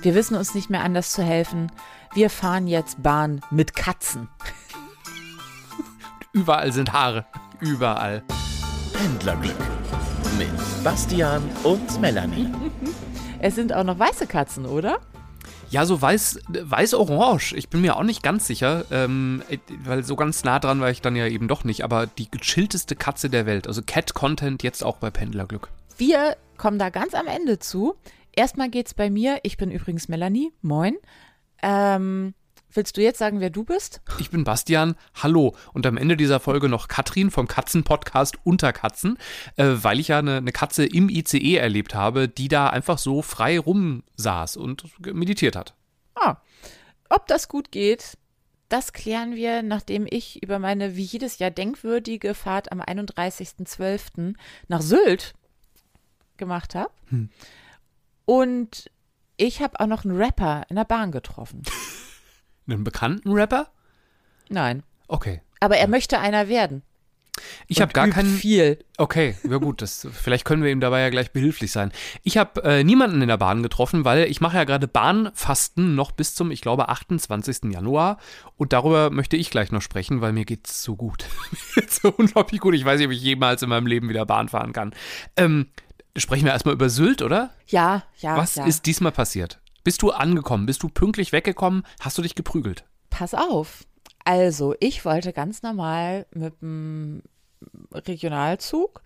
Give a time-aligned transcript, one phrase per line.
[0.00, 1.72] Wir wissen uns nicht mehr anders zu helfen.
[2.14, 4.28] Wir fahren jetzt Bahn mit Katzen.
[6.32, 7.26] Überall sind Haare.
[7.58, 8.22] Überall.
[8.92, 9.56] Pendlerglück
[10.38, 12.48] mit Bastian und Melanie.
[13.40, 14.98] Es sind auch noch weiße Katzen, oder?
[15.70, 17.54] Ja, so weiß, weiß-orange.
[17.54, 19.44] Ich bin mir auch nicht ganz sicher, ähm,
[19.84, 21.84] weil so ganz nah dran war ich dann ja eben doch nicht.
[21.84, 23.68] Aber die gechillteste Katze der Welt.
[23.68, 25.68] Also Cat-Content jetzt auch bei Pendlerglück.
[25.96, 27.94] Wir kommen da ganz am Ende zu.
[28.38, 29.40] Erstmal geht's bei mir.
[29.42, 30.52] Ich bin übrigens Melanie.
[30.62, 30.96] Moin.
[31.60, 32.34] Ähm,
[32.72, 34.00] Willst du jetzt sagen, wer du bist?
[34.20, 34.94] Ich bin Bastian.
[35.20, 35.56] Hallo.
[35.72, 39.18] Und am Ende dieser Folge noch Katrin vom Katzenpodcast Unter Katzen,
[39.56, 43.22] äh, weil ich ja eine, eine, Katze im ICE erlebt habe, die da einfach so
[43.22, 45.74] frei rumsaß und meditiert hat.
[46.14, 46.36] Ah.
[47.08, 48.18] Ob das gut geht,
[48.68, 54.34] das klären wir, nachdem ich über meine wie jedes Jahr denkwürdige Fahrt am 31.12.
[54.68, 55.34] nach Sylt
[56.36, 56.92] gemacht habe.
[57.08, 57.30] Hm.
[58.28, 58.90] Und
[59.38, 61.62] ich habe auch noch einen Rapper in der Bahn getroffen.
[62.68, 63.70] Einen bekannten Rapper?
[64.50, 64.82] Nein.
[65.06, 65.40] Okay.
[65.60, 66.82] Aber er möchte einer werden.
[67.68, 68.36] Ich habe gar keinen.
[68.36, 68.84] Viel.
[68.98, 71.90] Okay, ja gut, das, vielleicht können wir ihm dabei ja gleich behilflich sein.
[72.22, 76.12] Ich habe äh, niemanden in der Bahn getroffen, weil ich mache ja gerade Bahnfasten noch
[76.12, 77.72] bis zum, ich glaube, 28.
[77.72, 78.18] Januar.
[78.58, 81.24] Und darüber möchte ich gleich noch sprechen, weil mir geht's so gut.
[81.50, 82.74] mir geht's so unglaublich gut.
[82.74, 84.94] Ich weiß nicht, ob ich jemals in meinem Leben wieder Bahn fahren kann.
[85.34, 85.68] Ähm,
[86.20, 87.50] sprechen wir erstmal über Sylt, oder?
[87.66, 88.36] Ja, ja.
[88.36, 88.66] Was ja.
[88.66, 89.60] ist diesmal passiert?
[89.84, 90.66] Bist du angekommen?
[90.66, 91.84] Bist du pünktlich weggekommen?
[92.00, 92.84] Hast du dich geprügelt?
[93.10, 93.84] Pass auf.
[94.24, 97.22] Also, ich wollte ganz normal mit dem
[97.92, 99.02] Regionalzug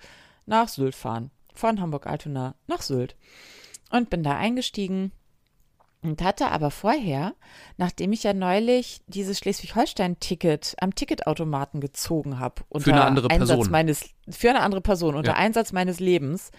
[0.47, 1.31] nach Sylt fahren.
[1.55, 3.17] Von Hamburg-Altona nach Sylt.
[3.91, 5.13] Und bin da eingestiegen
[6.03, 7.35] und hatte aber vorher,
[7.77, 13.71] nachdem ich ja neulich dieses Schleswig-Holstein-Ticket am Ticketautomaten gezogen habe, für eine andere Einsatz Person.
[13.71, 15.37] meines für eine andere Person unter Ja.
[15.37, 16.51] Einsatz meines Lebens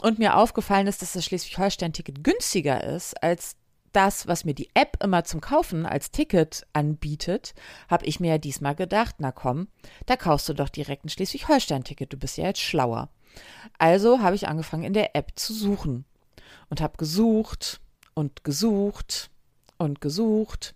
[0.00, 3.56] und mir aufgefallen ist, dass das Schleswig-Holstein-Ticket günstiger ist als
[3.92, 7.54] das, was mir die App immer zum Kaufen als Ticket anbietet,
[7.88, 9.68] habe ich mir ja diesmal gedacht, na komm,
[10.06, 13.10] da kaufst du doch direkt ein Schleswig-Holstein-Ticket, du bist ja jetzt schlauer.
[13.78, 16.04] Also habe ich angefangen in der App zu suchen
[16.70, 17.80] und habe gesucht
[18.14, 19.30] und gesucht
[19.78, 20.74] und gesucht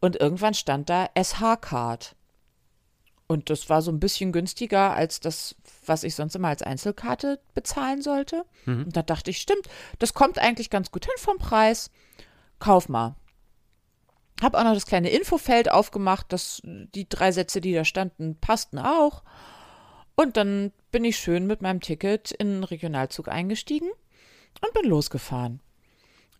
[0.00, 2.15] und irgendwann stand da SH-Card.
[3.28, 7.40] Und das war so ein bisschen günstiger als das, was ich sonst immer als Einzelkarte
[7.54, 8.44] bezahlen sollte.
[8.84, 11.90] Und da dachte ich, stimmt, das kommt eigentlich ganz gut hin vom Preis.
[12.60, 13.16] Kauf mal.
[14.40, 18.78] Hab auch noch das kleine Infofeld aufgemacht, dass die drei Sätze, die da standen, passten
[18.78, 19.22] auch.
[20.14, 23.88] Und dann bin ich schön mit meinem Ticket in den Regionalzug eingestiegen
[24.64, 25.60] und bin losgefahren.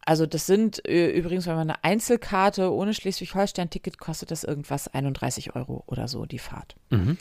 [0.06, 5.54] Also das sind äh, übrigens, wenn man eine Einzelkarte ohne Schleswig-Holstein-Ticket kostet das irgendwas 31
[5.54, 6.76] Euro oder so die Fahrt.
[6.90, 7.18] Ähm,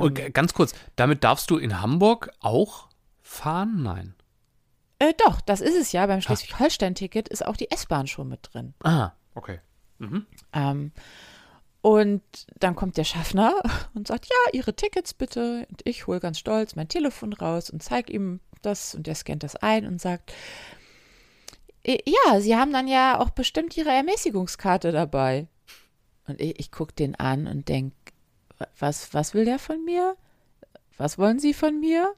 [0.00, 2.88] Und ganz kurz, damit darfst du in Hamburg auch
[3.22, 3.82] fahren?
[3.82, 4.14] Nein.
[4.98, 6.06] Äh, doch, das ist es ja.
[6.06, 8.74] Beim Schleswig-Holstein-Ticket ist auch die S-Bahn schon mit drin.
[8.82, 9.60] Ah, okay.
[10.52, 10.92] Ähm,
[11.80, 12.22] und
[12.58, 13.54] dann kommt der Schaffner
[13.94, 15.66] und sagt, ja, Ihre Tickets bitte.
[15.70, 19.44] Und ich hole ganz stolz mein Telefon raus und zeige ihm das und der scannt
[19.44, 20.34] das ein und sagt, "Eh,
[21.86, 25.46] ja, Sie haben dann ja auch bestimmt Ihre Ermäßigungskarte dabei.
[26.26, 27.96] Und ich, ich gucke den an und denke,
[28.78, 30.16] was, was will der von mir?
[30.96, 32.14] Was wollen Sie von mir?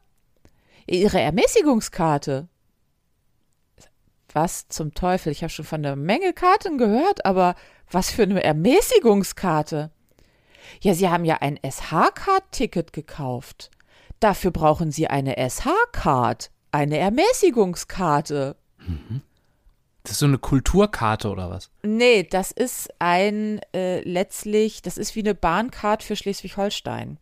[0.87, 2.49] Ihre Ermäßigungskarte.
[4.33, 5.33] Was zum Teufel?
[5.33, 7.55] Ich habe schon von der Menge Karten gehört, aber
[7.91, 9.91] was für eine Ermäßigungskarte?
[10.81, 13.71] Ja, Sie haben ja ein SH-Card-Ticket gekauft.
[14.21, 18.57] Dafür brauchen Sie eine SH-Card, eine Ermäßigungskarte.
[20.03, 21.71] Das ist so eine Kulturkarte oder was?
[21.83, 27.19] Nee, das ist ein äh, letztlich, das ist wie eine Bahncard für Schleswig-Holstein.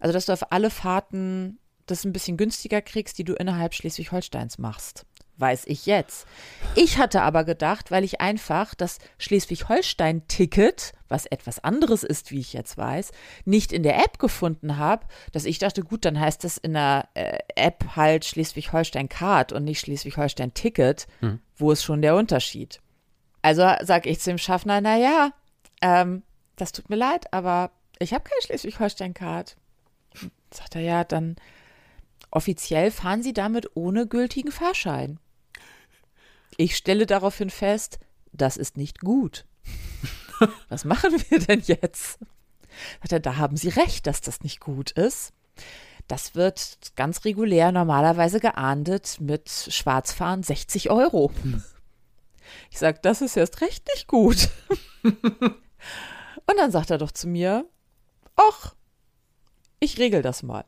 [0.00, 4.58] Also, dass du auf alle Fahrten das ein bisschen günstiger kriegst, die du innerhalb Schleswig-Holsteins
[4.58, 5.04] machst.
[5.42, 6.28] Weiß ich jetzt.
[6.76, 12.52] Ich hatte aber gedacht, weil ich einfach das Schleswig-Holstein-Ticket, was etwas anderes ist, wie ich
[12.52, 13.10] jetzt weiß,
[13.44, 17.08] nicht in der App gefunden habe, dass ich dachte, gut, dann heißt das in der
[17.14, 21.08] äh, App halt Schleswig-Holstein-Card und nicht Schleswig-Holstein-Ticket.
[21.56, 22.80] Wo ist schon der Unterschied?
[23.42, 25.32] Also sage ich zu dem Schaffner, na ja,
[25.80, 26.22] ähm,
[26.54, 29.56] das tut mir leid, aber ich habe keine Schleswig-Holstein-Card.
[30.52, 31.34] Sagt er, ja, dann
[32.30, 35.18] offiziell fahren Sie damit ohne gültigen Fahrschein.
[36.56, 37.98] Ich stelle daraufhin fest,
[38.32, 39.46] das ist nicht gut.
[40.68, 42.18] Was machen wir denn jetzt?
[43.00, 45.32] Sagt er, da haben Sie recht, dass das nicht gut ist.
[46.08, 51.30] Das wird ganz regulär normalerweise geahndet mit Schwarzfahren 60 Euro.
[52.70, 54.48] Ich sage, das ist erst recht nicht gut.
[55.02, 57.66] Und dann sagt er doch zu mir,
[58.36, 58.74] ach,
[59.80, 60.64] ich regel das mal.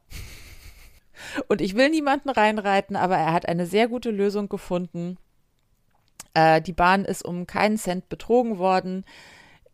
[1.48, 5.18] Und ich will niemanden reinreiten, aber er hat eine sehr gute Lösung gefunden.
[6.34, 9.04] Äh, die Bahn ist um keinen Cent betrogen worden.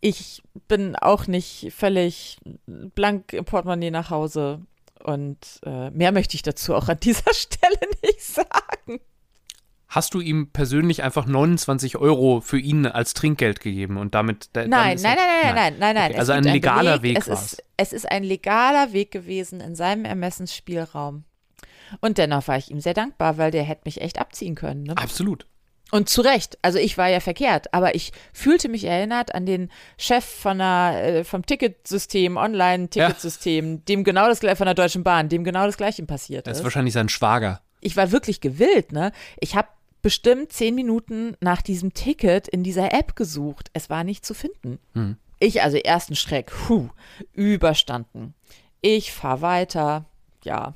[0.01, 4.61] Ich bin auch nicht völlig blank im Portemonnaie nach Hause.
[5.03, 9.01] Und äh, mehr möchte ich dazu auch an dieser Stelle nicht sagen.
[9.89, 14.51] Hast du ihm persönlich einfach 29 Euro für ihn als Trinkgeld gegeben und damit.
[14.53, 17.27] Da, nein, nein, nein, nein, nein, nein, nein, okay, Also ein legaler Weg, Weg es
[17.27, 21.25] ist, es ist ein legaler Weg gewesen in seinem Ermessensspielraum.
[22.01, 24.85] Und dennoch war ich ihm sehr dankbar, weil der hätte mich echt abziehen können.
[24.85, 24.97] Ne?
[24.97, 25.47] Absolut.
[25.91, 26.59] Und zu Recht.
[26.63, 31.03] Also ich war ja verkehrt, aber ich fühlte mich erinnert an den Chef von der,
[31.03, 33.81] äh, vom Ticketsystem, Online-Ticketsystem, ja.
[33.89, 36.51] dem genau das gleiche von der Deutschen Bahn, dem genau das gleiche passiert ist.
[36.51, 37.61] Das ist wahrscheinlich sein Schwager.
[37.81, 39.13] Ich war wirklich gewillt, ne?
[39.41, 39.69] Ich habe
[40.03, 43.71] bestimmt zehn Minuten nach diesem Ticket in dieser App gesucht.
[43.73, 44.79] Es war nicht zu finden.
[44.95, 45.17] Hm.
[45.39, 46.89] Ich also ersten Schreck, huh,
[47.33, 48.35] überstanden.
[48.83, 50.05] Ich fahre weiter,
[50.45, 50.75] ja,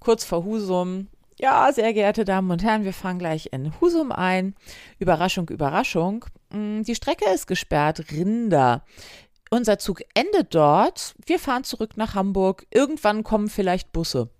[0.00, 1.08] kurz vor Husum.
[1.38, 4.54] Ja, sehr geehrte Damen und Herren, wir fahren gleich in Husum ein.
[4.98, 6.24] Überraschung, Überraschung.
[6.52, 8.84] Hm, die Strecke ist gesperrt, Rinder.
[9.50, 11.14] Unser Zug endet dort.
[11.26, 12.66] Wir fahren zurück nach Hamburg.
[12.70, 14.30] Irgendwann kommen vielleicht Busse.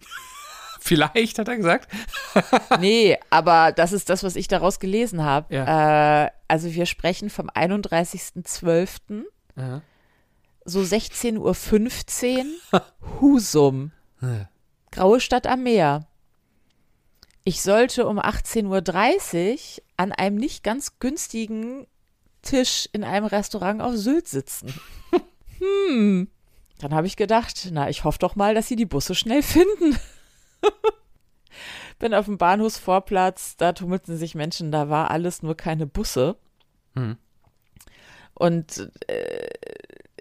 [0.82, 1.92] Vielleicht, hat er gesagt.
[2.80, 5.54] nee, aber das ist das, was ich daraus gelesen habe.
[5.54, 6.24] Ja.
[6.24, 9.24] Äh, also wir sprechen vom 31.12.
[10.64, 11.38] So 16.15
[12.72, 12.84] Uhr.
[13.20, 13.92] Husum.
[14.90, 16.06] Graue Stadt am Meer.
[17.44, 21.86] Ich sollte um 18.30 Uhr an einem nicht ganz günstigen
[22.42, 24.72] Tisch in einem Restaurant auf Sylt sitzen.
[25.58, 26.28] hm.
[26.78, 29.98] Dann habe ich gedacht, na, ich hoffe doch mal, dass sie die Busse schnell finden.
[31.98, 36.36] Bin auf dem Bahnhofsvorplatz, da tummelten sich Menschen, da war alles nur keine Busse.
[36.94, 37.18] Hm.
[38.34, 39.50] Und äh,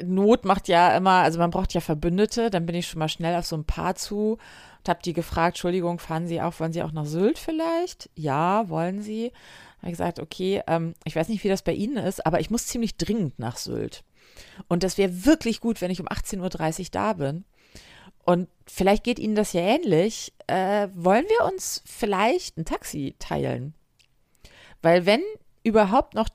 [0.03, 3.35] Not macht ja immer, also man braucht ja Verbündete, dann bin ich schon mal schnell
[3.35, 4.37] auf so ein Paar zu
[4.79, 8.09] und habe die gefragt, Entschuldigung, fahren Sie auch, wollen Sie auch nach Sylt vielleicht?
[8.15, 9.31] Ja, wollen Sie?
[9.77, 12.49] Habe ich gesagt, okay, ähm, ich weiß nicht, wie das bei Ihnen ist, aber ich
[12.49, 14.03] muss ziemlich dringend nach Sylt.
[14.67, 17.45] Und das wäre wirklich gut, wenn ich um 18.30 Uhr da bin.
[18.25, 20.33] Und vielleicht geht Ihnen das ja ähnlich.
[20.47, 23.73] Äh, wollen wir uns vielleicht ein Taxi teilen?
[24.81, 25.21] Weil wenn
[25.63, 26.29] überhaupt noch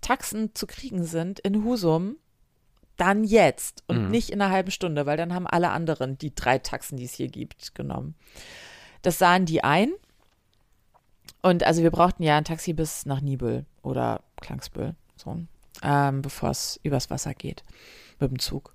[0.00, 2.16] Taxen zu kriegen sind in Husum,
[3.00, 4.10] dann jetzt und mhm.
[4.10, 7.14] nicht in einer halben Stunde, weil dann haben alle anderen die drei Taxen, die es
[7.14, 8.14] hier gibt, genommen.
[9.02, 9.92] Das sahen die ein.
[11.42, 15.38] Und also wir brauchten ja ein Taxi bis nach Nibel oder Klangsbüll, so,
[15.82, 17.64] ähm, bevor es übers Wasser geht
[18.18, 18.74] mit dem Zug.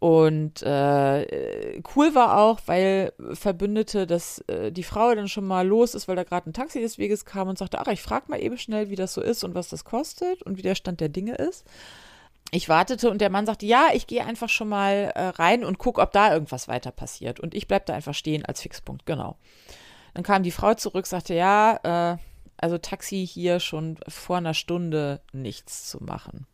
[0.00, 5.94] Und äh, cool war auch, weil Verbündete, dass äh, die Frau dann schon mal los
[5.94, 8.40] ist, weil da gerade ein Taxi des Weges kam und sagte, ach, ich frage mal
[8.40, 11.08] eben schnell, wie das so ist und was das kostet und wie der Stand der
[11.08, 11.64] Dinge ist.
[12.50, 15.78] Ich wartete und der Mann sagte, ja, ich gehe einfach schon mal äh, rein und
[15.78, 17.40] gucke, ob da irgendwas weiter passiert.
[17.40, 19.36] Und ich bleib da einfach stehen als Fixpunkt, genau.
[20.14, 22.18] Dann kam die Frau zurück, sagte, ja, äh,
[22.56, 26.46] also Taxi hier schon vor einer Stunde nichts zu machen.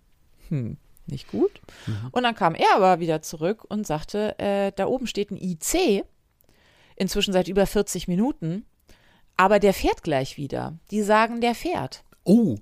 [0.49, 0.77] Hm
[1.07, 1.61] nicht gut.
[1.87, 2.09] Mhm.
[2.13, 6.05] Und dann kam er aber wieder zurück und sagte, äh, da oben steht ein IC,
[6.97, 8.65] inzwischen seit über 40 Minuten,
[9.37, 10.79] aber der fährt gleich wieder.
[10.91, 12.05] Die sagen, der fährt.
[12.25, 12.57] Oh.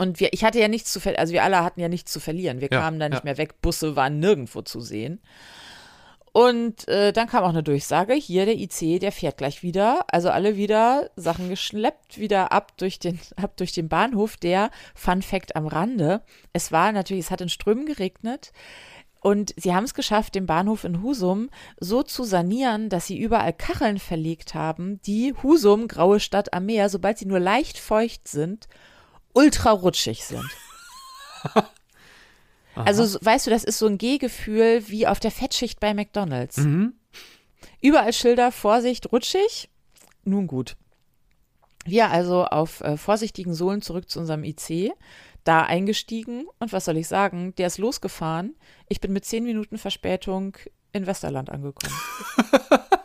[0.00, 2.20] Und wir, ich hatte ja nichts zu verlieren, also wir alle hatten ja nichts zu
[2.20, 2.62] verlieren.
[2.62, 3.24] Wir ja, kamen da nicht ja.
[3.24, 5.20] mehr weg, Busse waren nirgendwo zu sehen.
[6.32, 10.06] Und äh, dann kam auch eine Durchsage, hier der IC, der fährt gleich wieder.
[10.08, 14.38] Also alle wieder Sachen geschleppt, wieder ab durch den, ab durch den Bahnhof.
[14.38, 16.22] Der Fun Fact am Rande.
[16.54, 18.52] Es war natürlich, es hat in Strömen geregnet.
[19.20, 23.52] Und sie haben es geschafft, den Bahnhof in Husum so zu sanieren, dass sie überall
[23.52, 28.66] Kacheln verlegt haben, die Husum, graue Stadt am Meer, sobald sie nur leicht feucht sind,
[29.32, 30.48] ultra rutschig sind.
[32.76, 36.58] Also, weißt du, das ist so ein Gehgefühl wie auf der Fettschicht bei McDonalds.
[36.58, 36.94] Mhm.
[37.82, 39.68] Überall Schilder, Vorsicht, rutschig.
[40.24, 40.76] Nun gut.
[41.84, 44.92] Wir also auf äh, vorsichtigen Sohlen zurück zu unserem IC,
[45.44, 48.54] da eingestiegen und was soll ich sagen, der ist losgefahren.
[48.88, 50.56] Ich bin mit zehn Minuten Verspätung
[50.92, 51.94] in Westerland angekommen.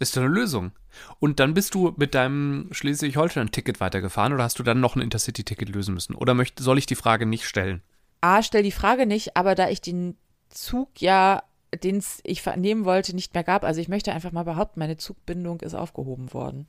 [0.00, 0.72] ist eine Lösung.
[1.20, 5.68] Und dann bist du mit deinem Schleswig-Holstein-Ticket weitergefahren oder hast du dann noch ein Intercity-Ticket
[5.68, 6.14] lösen müssen?
[6.14, 7.82] Oder möcht, soll ich die Frage nicht stellen?
[8.20, 10.16] A, stell die Frage nicht, aber da ich den
[10.48, 11.42] Zug ja,
[11.84, 15.60] den ich nehmen wollte, nicht mehr gab, also ich möchte einfach mal behaupten, meine Zugbindung
[15.60, 16.66] ist aufgehoben worden.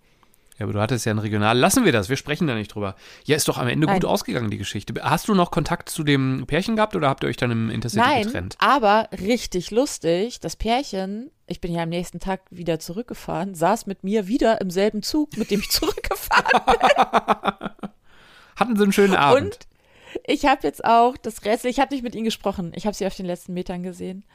[0.57, 1.57] Ja, aber du hattest ja ein Regional.
[1.57, 2.95] Lassen wir das, wir sprechen da nicht drüber.
[3.25, 3.99] Ja, ist doch am Ende Nein.
[3.99, 4.93] gut ausgegangen, die Geschichte.
[5.01, 8.01] Hast du noch Kontakt zu dem Pärchen gehabt oder habt ihr euch dann im Intercity
[8.01, 8.57] Nein, getrennt?
[8.59, 14.03] aber richtig lustig, das Pärchen, ich bin ja am nächsten Tag wieder zurückgefahren, saß mit
[14.03, 17.89] mir wieder im selben Zug, mit dem ich zurückgefahren bin.
[18.55, 19.43] Hatten sie einen schönen Abend.
[19.43, 19.59] Und
[20.25, 23.07] ich habe jetzt auch das Rätsel, ich habe nicht mit ihnen gesprochen, ich habe sie
[23.07, 24.25] auf den letzten Metern gesehen.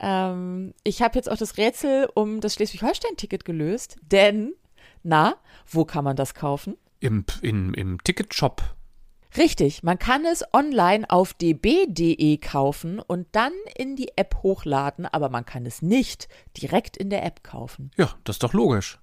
[0.00, 4.54] Ähm, ich habe jetzt auch das Rätsel um das Schleswig-Holstein-Ticket gelöst, denn
[5.04, 6.76] Na, wo kann man das kaufen?
[6.98, 8.62] Im, in, im Ticketshop.
[9.36, 15.28] Richtig, man kann es online auf db.de kaufen und dann in die App hochladen, aber
[15.28, 17.90] man kann es nicht direkt in der App kaufen.
[17.96, 18.98] Ja, das ist doch logisch.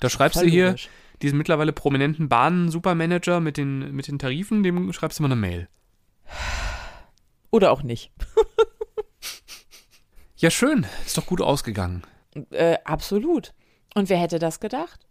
[0.00, 0.88] Da schreibst Voll du hier logisch.
[1.20, 5.68] diesen mittlerweile prominenten Bahnen-Supermanager mit den, mit den Tarifen, dem schreibst du mal eine Mail.
[7.50, 8.10] Oder auch nicht.
[10.36, 10.86] Ja, schön.
[11.06, 12.02] Ist doch gut ausgegangen.
[12.50, 13.54] Äh, absolut.
[13.94, 15.06] Und wer hätte das gedacht?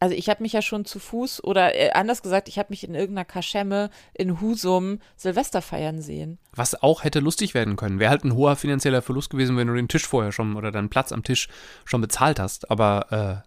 [0.00, 2.84] Also ich habe mich ja schon zu Fuß oder äh, anders gesagt, ich habe mich
[2.84, 6.38] in irgendeiner Kaschemme in Husum Silvester feiern sehen.
[6.54, 7.98] Was auch hätte lustig werden können.
[7.98, 10.88] Wäre halt ein hoher finanzieller Verlust gewesen, wenn du den Tisch vorher schon oder deinen
[10.88, 11.48] Platz am Tisch
[11.84, 12.70] schon bezahlt hast.
[12.70, 13.44] Aber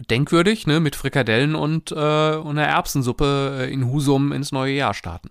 [0.00, 4.72] äh, denkwürdig, ne, mit Frikadellen und, äh, und einer Erbsensuppe äh, in Husum ins neue
[4.72, 5.30] Jahr starten.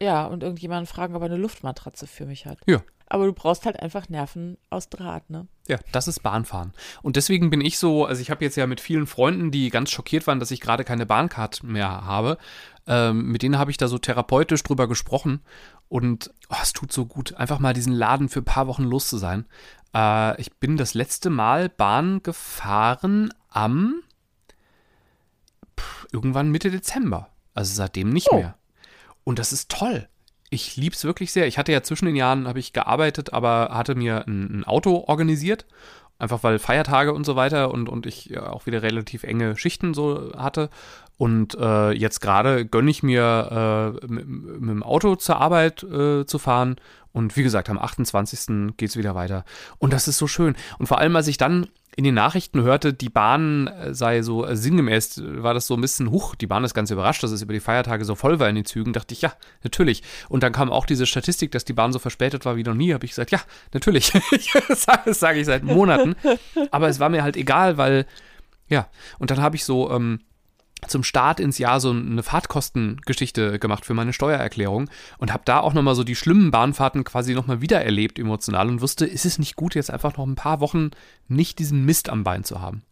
[0.00, 2.58] Ja, und irgendjemanden fragen, ob er eine Luftmatratze für mich hat.
[2.66, 2.80] Ja.
[3.10, 5.46] Aber du brauchst halt einfach Nerven aus Draht, ne?
[5.66, 6.72] Ja, das ist Bahnfahren.
[7.02, 9.90] Und deswegen bin ich so, also ich habe jetzt ja mit vielen Freunden, die ganz
[9.90, 12.36] schockiert waren, dass ich gerade keine Bahncard mehr habe,
[12.86, 15.40] ähm, mit denen habe ich da so therapeutisch drüber gesprochen.
[15.88, 19.08] Und oh, es tut so gut, einfach mal diesen Laden für ein paar Wochen los
[19.08, 19.46] zu sein.
[19.94, 24.02] Äh, ich bin das letzte Mal Bahn gefahren am
[25.78, 27.30] pff, irgendwann Mitte Dezember.
[27.54, 28.36] Also seitdem nicht Oh.
[28.36, 28.56] mehr.
[29.24, 30.08] Und das ist toll.
[30.50, 31.46] Ich liebe es wirklich sehr.
[31.46, 35.04] Ich hatte ja zwischen den Jahren habe ich gearbeitet, aber hatte mir ein, ein Auto
[35.06, 35.66] organisiert.
[36.20, 39.94] Einfach weil Feiertage und so weiter und, und ich ja auch wieder relativ enge Schichten
[39.94, 40.68] so hatte.
[41.16, 46.26] Und äh, jetzt gerade gönne ich mir, äh, mit, mit dem Auto zur Arbeit äh,
[46.26, 46.76] zu fahren.
[47.12, 48.76] Und wie gesagt, am 28.
[48.76, 49.44] geht es wieder weiter.
[49.78, 50.56] Und das ist so schön.
[50.78, 54.46] Und vor allem, als ich dann in den Nachrichten hörte, die Bahn äh, sei so
[54.46, 57.32] äh, sinngemäß, äh, war das so ein bisschen, huch, die Bahn ist ganz überrascht, dass
[57.32, 58.92] es über die Feiertage so voll war in den Zügen.
[58.92, 59.32] Dachte ich, ja,
[59.64, 60.04] natürlich.
[60.28, 62.94] Und dann kam auch diese Statistik, dass die Bahn so verspätet war wie noch nie.
[62.94, 63.40] Habe ich gesagt, ja,
[63.72, 64.12] natürlich.
[64.68, 66.14] das sage sage ich seit Monaten.
[66.70, 68.06] Aber es war mir halt egal, weil,
[68.68, 68.88] ja.
[69.18, 70.20] Und dann habe ich so ähm,
[70.86, 75.72] zum Start ins Jahr so eine Fahrtkostengeschichte gemacht für meine Steuererklärung und habe da auch
[75.72, 79.56] nochmal so die schlimmen Bahnfahrten quasi nochmal wieder erlebt emotional und wusste, ist es nicht
[79.56, 80.90] gut, jetzt einfach noch ein paar Wochen
[81.26, 82.82] nicht diesen Mist am Bein zu haben.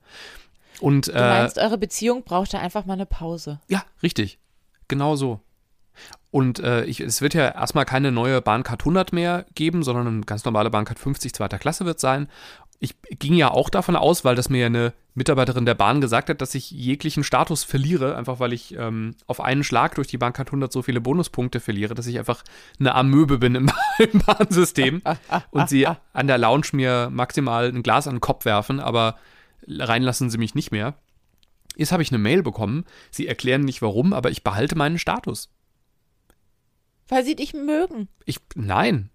[0.80, 3.60] Und Du äh, meinst, eure Beziehung brauchte einfach mal eine Pause.
[3.68, 4.38] ja, richtig.
[4.88, 5.40] Genau so.
[6.30, 10.20] Und äh, ich, es wird ja erstmal keine neue Bahncard 100 mehr geben, sondern eine
[10.20, 12.28] ganz normale Bahncard 50 zweiter Klasse wird sein.
[12.78, 16.28] Ich ging ja auch davon aus, weil das mir ja eine Mitarbeiterin der Bahn gesagt
[16.28, 20.18] hat, dass ich jeglichen Status verliere, einfach weil ich ähm, auf einen Schlag durch die
[20.18, 22.44] Bahncard 100 so viele Bonuspunkte verliere, dass ich einfach
[22.78, 25.02] eine Amöbe bin im, im Bahnsystem
[25.50, 29.16] und sie an der Lounge mir maximal ein Glas an den Kopf werfen, aber
[29.66, 30.98] reinlassen sie mich nicht mehr.
[31.76, 32.84] Jetzt habe ich eine Mail bekommen.
[33.10, 35.48] Sie erklären nicht warum, aber ich behalte meinen Status.
[37.08, 38.08] Weil sie dich mögen.
[38.26, 39.08] Ich, nein.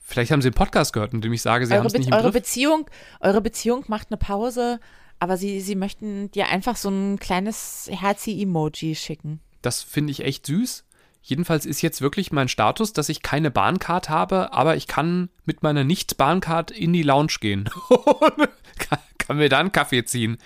[0.00, 2.12] Vielleicht haben Sie einen Podcast gehört, in dem ich sage, Sie haben es nicht im
[2.12, 2.34] eure Griff.
[2.34, 4.78] Beziehung, eure Beziehung macht eine Pause,
[5.18, 9.40] aber sie, sie möchten dir einfach so ein kleines Herzi-Emoji schicken.
[9.62, 10.84] Das finde ich echt süß.
[11.22, 15.62] Jedenfalls ist jetzt wirklich mein Status, dass ich keine Bahncard habe, aber ich kann mit
[15.62, 17.70] meiner Nicht-Bahncard in die Lounge gehen.
[19.26, 20.36] Kann, mir da einen Kaffee ziehen.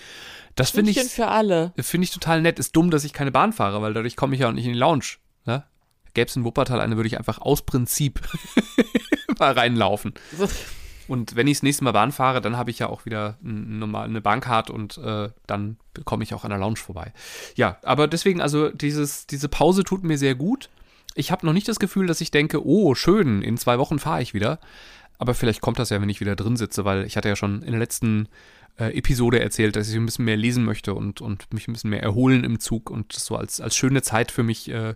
[0.55, 1.73] Das finde ich, für alle.
[1.79, 2.61] finde ich total nett.
[2.61, 4.73] Ist dumm, dass ich keine Bahn fahre, weil dadurch komme ich ja auch nicht in
[4.73, 5.17] die Lounge.
[5.47, 5.65] Ne?
[6.15, 8.21] Gäbe es in Wuppertal eine, würde ich einfach aus Prinzip
[9.41, 10.15] mal reinlaufen.
[11.09, 14.21] Und wenn ich das nächste Mal Bahn fahre, dann habe ich ja auch wieder eine
[14.21, 17.13] Bahncard und äh, dann komme ich auch an der Lounge vorbei.
[17.57, 20.69] Ja, aber deswegen, also dieses, diese Pause tut mir sehr gut.
[21.15, 24.23] Ich habe noch nicht das Gefühl, dass ich denke, oh, schön, in zwei Wochen fahre
[24.23, 24.61] ich wieder.
[25.19, 27.63] Aber vielleicht kommt das ja, wenn ich wieder drin sitze, weil ich hatte ja schon
[27.63, 28.29] in der letzten
[28.79, 31.91] äh, Episode erzählt, dass ich ein bisschen mehr lesen möchte und, und mich ein bisschen
[31.91, 34.95] mehr erholen im Zug und das so als, als schöne Zeit für mich äh,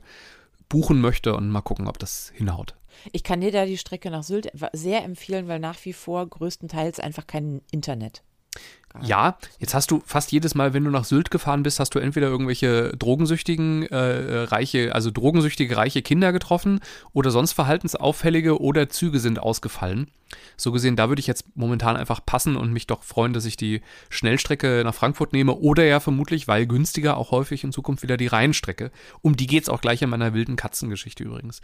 [0.73, 2.75] buchen möchte und mal gucken, ob das hinhaut.
[3.13, 6.99] Ich kann dir da die Strecke nach Sylt sehr empfehlen, weil nach wie vor größtenteils
[6.99, 8.23] einfach kein Internet.
[9.01, 11.99] Ja, jetzt hast du fast jedes Mal, wenn du nach Sylt gefahren bist, hast du
[11.99, 16.81] entweder irgendwelche drogensüchtigen, äh, reiche, also drogensüchtige reiche Kinder getroffen
[17.13, 20.09] oder sonst verhaltensauffällige oder Züge sind ausgefallen.
[20.57, 23.57] So gesehen, da würde ich jetzt momentan einfach passen und mich doch freuen, dass ich
[23.57, 28.17] die Schnellstrecke nach Frankfurt nehme oder ja vermutlich, weil günstiger, auch häufig in Zukunft wieder
[28.17, 28.91] die Rheinstrecke.
[29.21, 31.61] Um die geht's auch gleich in meiner wilden Katzengeschichte übrigens.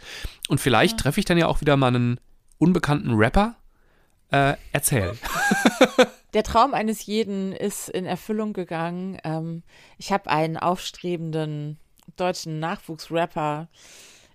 [0.47, 2.19] Und vielleicht treffe ich dann ja auch wieder mal einen
[2.57, 3.55] unbekannten Rapper.
[4.31, 5.13] Äh, erzähl.
[6.33, 9.17] Der Traum eines jeden ist in Erfüllung gegangen.
[9.23, 9.63] Ähm,
[9.97, 11.77] ich habe einen aufstrebenden
[12.15, 13.67] deutschen Nachwuchsrapper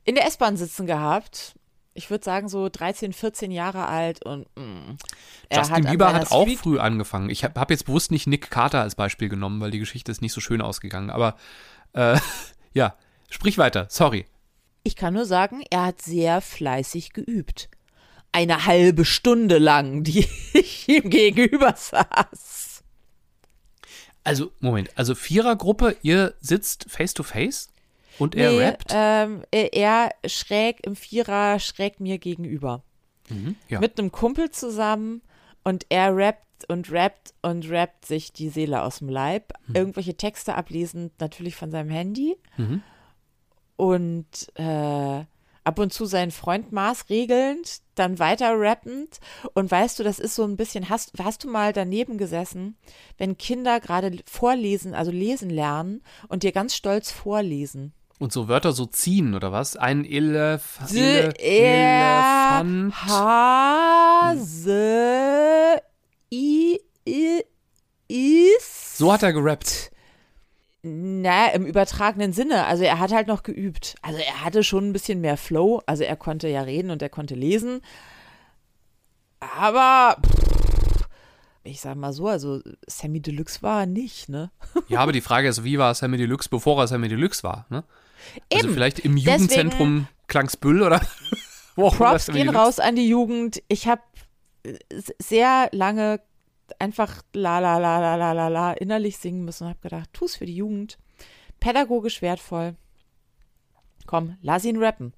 [0.04, 1.54] in der S-Bahn sitzen gehabt.
[1.96, 4.96] Ich würde sagen, so 13, 14 Jahre alt und mm,
[5.48, 7.30] er Justin an Bieber hat auch Street- früh angefangen.
[7.30, 10.20] Ich habe hab jetzt bewusst nicht Nick Carter als Beispiel genommen, weil die Geschichte ist
[10.20, 11.10] nicht so schön ausgegangen.
[11.10, 11.36] Aber
[11.92, 12.18] äh,
[12.72, 12.96] ja,
[13.30, 13.86] sprich weiter.
[13.90, 14.26] Sorry.
[14.82, 17.68] Ich kann nur sagen, er hat sehr fleißig geübt.
[18.34, 22.82] Eine halbe Stunde lang, die ich ihm gegenüber saß.
[24.24, 27.68] Also, Moment, also Vierergruppe, ihr sitzt face to face
[28.18, 28.90] und er nee, rappt?
[28.92, 32.82] Ähm, er schräg im Vierer, schräg mir gegenüber.
[33.28, 33.78] Mhm, ja.
[33.78, 35.22] Mit einem Kumpel zusammen
[35.62, 39.52] und er rappt und rappt und rappt sich die Seele aus dem Leib.
[39.68, 39.76] Mhm.
[39.76, 42.36] Irgendwelche Texte ablesend, natürlich von seinem Handy.
[42.56, 42.82] Mhm.
[43.76, 45.24] Und äh,
[45.64, 49.18] ab und zu seinen Freund maßregelnd, dann weiter rappend.
[49.54, 52.76] Und weißt du, das ist so ein bisschen, hast, hast du mal daneben gesessen,
[53.18, 57.92] wenn Kinder gerade vorlesen, also lesen lernen und dir ganz stolz vorlesen?
[58.18, 59.76] Und so Wörter so ziehen, oder was?
[59.76, 62.94] Ein Elef The Ele Elefant.
[63.09, 64.52] Hase
[66.33, 67.42] i, i,
[68.09, 68.99] ist.
[68.99, 69.90] So hat er gerappt.
[71.25, 72.66] Na, im übertragenen Sinne.
[72.66, 73.95] Also er hat halt noch geübt.
[74.02, 75.81] Also er hatte schon ein bisschen mehr Flow.
[75.87, 77.81] Also er konnte ja reden und er konnte lesen.
[79.40, 81.09] Aber pff,
[81.62, 84.50] ich sag mal so, also Sammy Deluxe war er nicht, ne?
[84.88, 87.64] Ja, aber die Frage ist, wie war Sammy Deluxe, bevor er Sammy Deluxe war?
[87.71, 87.85] Ne?
[88.52, 88.75] Also Eben.
[88.75, 91.00] vielleicht im Jugendzentrum Klangsbüll oder
[91.76, 93.62] wo Props gehen Deluxe- raus an die Jugend.
[93.69, 94.02] Ich habe
[95.19, 96.21] sehr lange
[96.78, 100.37] einfach la la la la la la la innerlich singen müssen und habe gedacht, tu's
[100.37, 100.99] für die Jugend.
[101.64, 102.76] Pädagogisch wertvoll.
[104.04, 105.14] Komm, lass ihn rappen.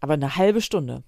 [0.00, 1.02] Aber eine halbe Stunde.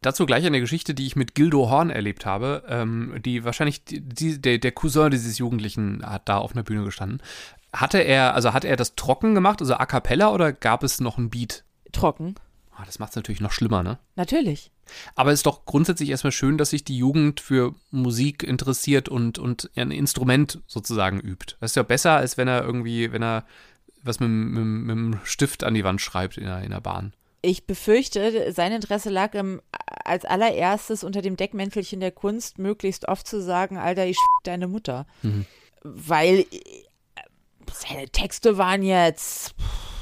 [0.00, 4.00] Dazu gleich eine Geschichte, die ich mit Gildo Horn erlebt habe, ähm, die wahrscheinlich die,
[4.00, 7.20] die, der, der Cousin dieses Jugendlichen hat da auf einer Bühne gestanden.
[7.72, 11.18] Hatte er, also hat er das trocken gemacht, also a cappella, oder gab es noch
[11.18, 11.64] ein Beat?
[11.90, 12.36] Trocken.
[12.76, 13.98] Ah, das macht es natürlich noch schlimmer, ne?
[14.14, 14.70] Natürlich.
[15.14, 19.38] Aber es ist doch grundsätzlich erstmal schön, dass sich die Jugend für Musik interessiert und,
[19.38, 21.56] und ein Instrument sozusagen übt.
[21.60, 23.44] Das ist ja besser, als wenn er irgendwie, wenn er
[24.02, 27.12] was mit, mit, mit dem Stift an die Wand schreibt in der, in der Bahn.
[27.40, 29.60] Ich befürchte, sein Interesse lag im,
[30.04, 35.06] als allererstes unter dem Deckmäntelchen der Kunst, möglichst oft zu sagen, Alter, ich deine Mutter.
[35.82, 36.46] Weil äh,
[37.72, 39.97] seine Texte waren jetzt, pff,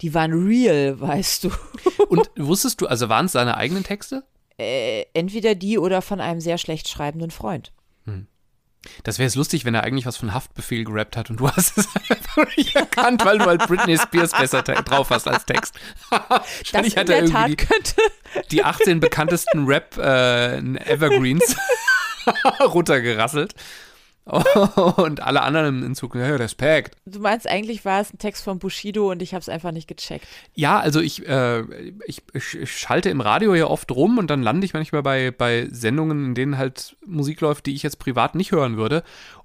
[0.00, 1.50] die waren real, weißt du.
[2.08, 4.24] Und wusstest du, also waren es seine eigenen Texte?
[4.58, 7.72] Äh, entweder die oder von einem sehr schlecht schreibenden Freund.
[9.02, 11.76] Das wäre jetzt lustig, wenn er eigentlich was von Haftbefehl gerappt hat und du hast
[11.78, 15.74] es einfach nicht erkannt, weil du halt Britney Spears besser drauf hast als Text.
[16.72, 17.94] Das in er der Tat irgendwie könnte.
[18.44, 21.56] die, die 18 bekanntesten Rap äh, Evergreens
[22.60, 23.54] runtergerasselt.
[24.96, 26.96] Und alle anderen im Zug, ja, Respekt.
[27.06, 29.88] Du meinst, eigentlich war es ein Text von Bushido und ich habe es einfach nicht
[29.88, 30.26] gecheckt.
[30.54, 31.62] Ja, also ich, äh,
[32.06, 35.30] ich, ich, ich schalte im Radio ja oft rum und dann lande ich manchmal bei,
[35.30, 39.02] bei Sendungen, in denen halt Musik läuft, die ich jetzt privat nicht hören würde.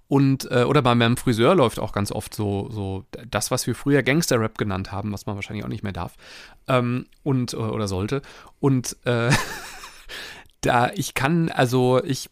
[0.10, 3.76] Und, äh, oder bei meinem Friseur läuft auch ganz oft so, so das, was wir
[3.76, 6.16] früher Gangster-Rap genannt haben, was man wahrscheinlich auch nicht mehr darf.
[6.68, 8.22] Ähm, und, äh, oder sollte.
[8.60, 9.32] Und äh,
[10.62, 12.30] da, ich kann, also ich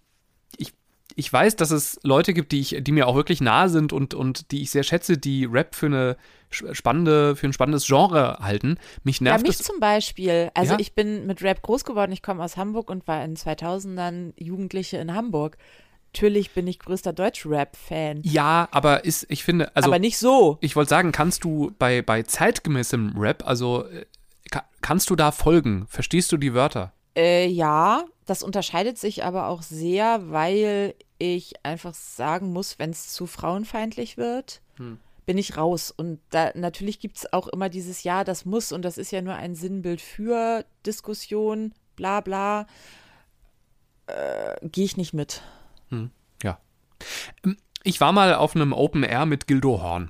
[0.58, 0.74] ich,
[1.16, 4.14] ich weiß, dass es Leute gibt, die, ich, die mir auch wirklich nahe sind und,
[4.14, 6.18] und die ich sehr schätze, die Rap für eine
[6.50, 8.78] spannende, für ein spannendes Genre halten.
[9.04, 9.66] Mich Ja, nervt mich das.
[9.68, 10.52] zum Beispiel.
[10.54, 10.80] Also Ja?
[10.80, 12.12] ich bin mit Rap groß geworden.
[12.12, 15.58] Ich komme aus Hamburg und war in 2000ern Jugendliche in Hamburg.
[16.14, 18.20] Natürlich bin ich größter Deutsch-Rap-Fan.
[18.24, 20.58] Ja, aber ist, ich finde, also aber nicht so.
[20.60, 24.06] ich wollte sagen, kannst du bei, bei zeitgemäßem Rap, also äh,
[24.50, 25.86] ka kannst du da folgen?
[25.88, 26.92] Verstehst du die Wörter?
[27.16, 33.10] Äh, ja, das unterscheidet sich aber auch sehr, weil ich einfach sagen muss, wenn es
[33.14, 34.62] zu frauenfeindlich wird,
[35.26, 35.92] bin ich raus.
[35.92, 39.22] Und da natürlich gibt es auch immer dieses Ja, das muss und das ist ja
[39.22, 42.66] nur ein Sinnbild für Diskussion, bla bla.
[44.08, 45.42] Äh, Gehe ich nicht mit.
[46.44, 46.60] Ja.
[47.44, 50.10] Ähm, Ich war mal auf einem Open Air mit Gildo Horn,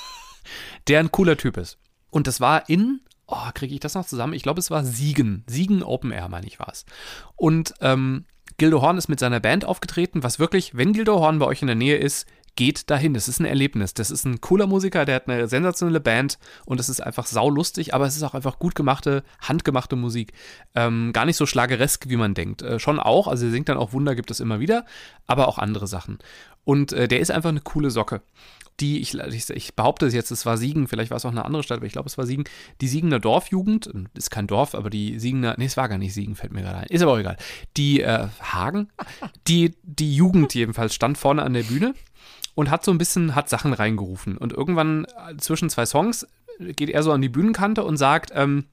[0.88, 1.78] der ein cooler Typ ist.
[2.10, 4.34] Und das war in, oh, kriege ich das noch zusammen?
[4.34, 5.44] Ich glaube, es war Siegen.
[5.46, 6.84] Siegen Open Air, meine ich, war es.
[7.36, 8.24] Und ähm,
[8.58, 11.68] Gildo Horn ist mit seiner Band aufgetreten, was wirklich, wenn Gildo Horn bei euch in
[11.68, 13.14] der Nähe ist, geht dahin.
[13.14, 13.94] Das ist ein Erlebnis.
[13.94, 17.94] Das ist ein cooler Musiker, der hat eine sensationelle Band und es ist einfach saulustig,
[17.94, 20.32] aber es ist auch einfach gut gemachte, handgemachte Musik.
[20.74, 22.62] Ähm, gar nicht so schlageresk, wie man denkt.
[22.62, 24.84] Äh, schon auch, also er singt dann auch Wunder, gibt es immer wieder,
[25.26, 26.18] aber auch andere Sachen.
[26.64, 28.22] Und äh, der ist einfach eine coole Socke.
[28.80, 31.44] Die, ich, ich, ich behaupte es jetzt, es war Siegen, vielleicht war es auch eine
[31.44, 32.44] andere Stadt, aber ich glaube, es war Siegen.
[32.80, 36.34] Die Siegener Dorfjugend, ist kein Dorf, aber die Siegener, nee, es war gar nicht Siegen,
[36.34, 37.36] fällt mir gerade ein, ist aber auch egal.
[37.76, 38.88] Die äh, Hagen,
[39.46, 41.94] die, die Jugend jedenfalls stand vorne an der Bühne
[42.54, 44.36] und hat so ein bisschen, hat Sachen reingerufen.
[44.36, 46.26] Und irgendwann äh, zwischen zwei Songs
[46.58, 48.64] geht er so an die Bühnenkante und sagt, ähm,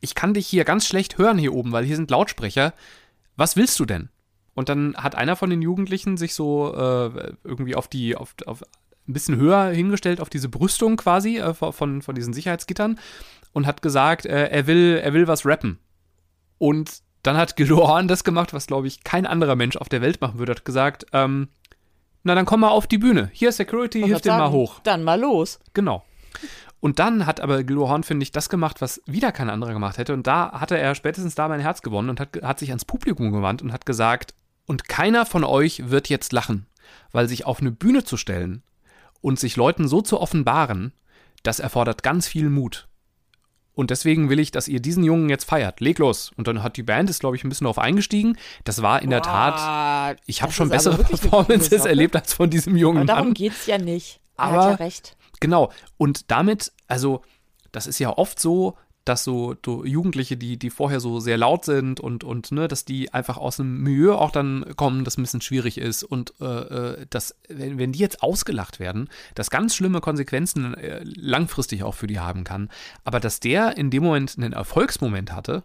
[0.00, 2.74] ich kann dich hier ganz schlecht hören hier oben, weil hier sind Lautsprecher.
[3.36, 4.08] Was willst du denn?
[4.54, 8.62] Und dann hat einer von den Jugendlichen sich so äh, irgendwie auf die, auf, auf
[9.08, 12.98] ein bisschen höher hingestellt, auf diese Brüstung quasi äh, von, von diesen Sicherheitsgittern
[13.52, 15.78] und hat gesagt, äh, er will, er will was rappen.
[16.58, 20.20] Und dann hat Gildoran das gemacht, was, glaube ich, kein anderer Mensch auf der Welt
[20.20, 20.52] machen würde.
[20.52, 21.48] Hat gesagt, ähm,
[22.24, 23.30] na, dann komm mal auf die Bühne.
[23.32, 24.80] Hier ist Security, hilf dir mal hoch.
[24.80, 25.58] Dann mal los.
[25.74, 26.04] Genau.
[26.80, 30.14] Und dann hat aber Gildoran, finde ich, das gemacht, was wieder kein anderer gemacht hätte.
[30.14, 33.30] Und da hatte er spätestens da mein Herz gewonnen und hat, hat sich ans Publikum
[33.32, 34.34] gewandt und hat gesagt,
[34.66, 36.66] und keiner von euch wird jetzt lachen,
[37.12, 38.62] weil sich auf eine Bühne zu stellen
[39.22, 40.92] und sich Leuten so zu offenbaren,
[41.42, 42.88] das erfordert ganz viel Mut.
[43.74, 45.80] Und deswegen will ich, dass ihr diesen Jungen jetzt feiert.
[45.80, 46.30] Leg los.
[46.36, 48.36] Und dann hat die Band, ist glaube ich ein bisschen darauf eingestiegen.
[48.64, 52.98] Das war in der Tat, ich habe schon bessere Performances erlebt als von diesem jungen
[52.98, 53.34] Aber darum Mann.
[53.34, 54.20] geht's ja nicht.
[54.36, 55.16] Er Aber- hat ja recht.
[55.40, 55.72] Genau.
[55.96, 57.22] Und damit, also,
[57.72, 61.64] das ist ja oft so, dass so, so Jugendliche, die, die vorher so sehr laut
[61.64, 65.22] sind und, und ne, dass die einfach aus einem Milieu auch dann kommen, das ein
[65.22, 69.74] bisschen schwierig ist und äh, äh, dass, wenn, wenn die jetzt ausgelacht werden, das ganz
[69.74, 72.68] schlimme Konsequenzen äh, langfristig auch für die haben kann.
[73.04, 75.64] Aber dass der in dem Moment einen Erfolgsmoment hatte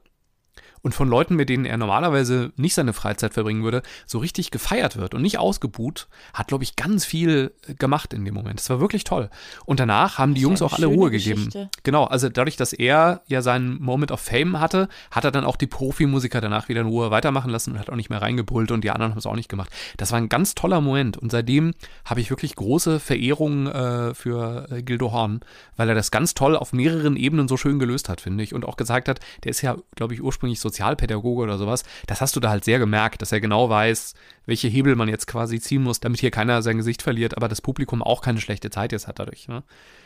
[0.81, 4.97] und von Leuten, mit denen er normalerweise nicht seine Freizeit verbringen würde, so richtig gefeiert
[4.97, 8.59] wird und nicht ausgebuht, hat, glaube ich, ganz viel äh, gemacht in dem Moment.
[8.59, 9.29] Das war wirklich toll.
[9.65, 11.45] Und danach haben die Jungs auch alle Ruhe Geschichte.
[11.45, 11.69] gegeben.
[11.83, 15.55] Genau, also dadurch, dass er ja seinen Moment of Fame hatte, hat er dann auch
[15.55, 18.83] die Profimusiker danach wieder in Ruhe weitermachen lassen und hat auch nicht mehr reingebrüllt und
[18.83, 19.69] die anderen haben es auch nicht gemacht.
[19.97, 21.73] Das war ein ganz toller Moment und seitdem
[22.05, 25.41] habe ich wirklich große Verehrung äh, für äh, Gildo Horn,
[25.75, 28.53] weil er das ganz toll auf mehreren Ebenen so schön gelöst hat, finde ich.
[28.53, 31.83] Und auch gesagt hat, der ist ja, glaube ich, ursprünglich Sozialpädagoge oder sowas.
[32.05, 34.13] Das hast du da halt sehr gemerkt, dass er genau weiß,
[34.45, 37.61] welche Hebel man jetzt quasi ziehen muss, damit hier keiner sein Gesicht verliert, aber das
[37.61, 39.47] Publikum auch keine schlechte Zeit jetzt hat dadurch.
[39.47, 39.63] Ne?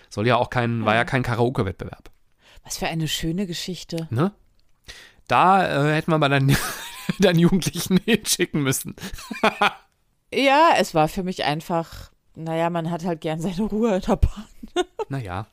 [0.09, 2.11] Soll ja auch kein, war ja kein Karaoke-Wettbewerb.
[2.63, 4.07] Was für eine schöne Geschichte.
[4.11, 4.31] Ne?
[5.27, 6.55] Da äh, hätten wir mal dann,
[7.19, 8.95] dann Jugendlichen hinschicken müssen.
[10.33, 14.15] Ja, es war für mich einfach, naja, man hat halt gern seine Ruhe in der
[14.15, 14.45] Bahn.
[15.09, 15.47] Naja,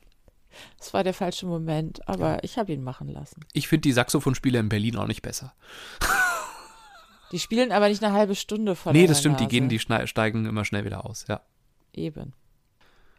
[0.78, 3.40] Das war der falsche Moment, aber ich habe ihn machen lassen.
[3.52, 5.54] ich finde die Saxophonspieler in Berlin auch nicht besser.
[7.30, 9.50] Die spielen aber nicht eine halbe Stunde vor nee, das stimmt, die Nase.
[9.50, 11.42] gehen, die steigen immer schnell wieder aus, ja.
[11.92, 12.32] Eben.